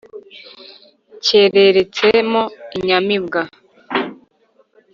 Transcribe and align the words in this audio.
Cyareretsemo 1.23 2.43
inyamibwa, 2.77 3.41